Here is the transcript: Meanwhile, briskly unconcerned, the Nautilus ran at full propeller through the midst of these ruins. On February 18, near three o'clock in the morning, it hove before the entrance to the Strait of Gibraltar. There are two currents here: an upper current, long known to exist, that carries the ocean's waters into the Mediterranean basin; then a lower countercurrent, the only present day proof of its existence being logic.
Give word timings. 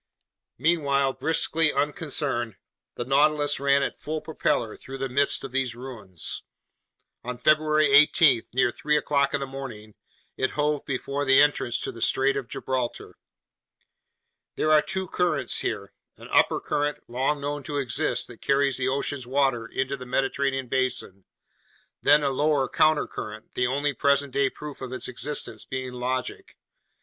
Meanwhile, 0.57 1.13
briskly 1.13 1.71
unconcerned, 1.71 2.55
the 2.95 3.05
Nautilus 3.05 3.59
ran 3.59 3.83
at 3.83 3.99
full 4.01 4.19
propeller 4.19 4.75
through 4.75 4.97
the 4.97 5.07
midst 5.07 5.43
of 5.43 5.51
these 5.51 5.75
ruins. 5.75 6.41
On 7.23 7.37
February 7.37 7.85
18, 7.85 8.41
near 8.51 8.71
three 8.71 8.97
o'clock 8.97 9.35
in 9.35 9.39
the 9.39 9.45
morning, 9.45 9.93
it 10.37 10.53
hove 10.57 10.83
before 10.87 11.23
the 11.23 11.39
entrance 11.39 11.79
to 11.81 11.91
the 11.91 12.01
Strait 12.01 12.35
of 12.35 12.47
Gibraltar. 12.47 13.13
There 14.55 14.71
are 14.71 14.81
two 14.81 15.07
currents 15.07 15.59
here: 15.59 15.93
an 16.17 16.29
upper 16.31 16.59
current, 16.59 17.03
long 17.07 17.39
known 17.39 17.61
to 17.65 17.77
exist, 17.77 18.25
that 18.27 18.41
carries 18.41 18.77
the 18.77 18.87
ocean's 18.87 19.27
waters 19.27 19.71
into 19.71 19.97
the 19.97 20.07
Mediterranean 20.07 20.67
basin; 20.67 21.25
then 22.01 22.23
a 22.23 22.31
lower 22.31 22.67
countercurrent, 22.67 23.53
the 23.53 23.67
only 23.67 23.93
present 23.93 24.33
day 24.33 24.49
proof 24.49 24.81
of 24.81 24.91
its 24.93 25.07
existence 25.07 25.63
being 25.63 25.93
logic. 25.93 26.57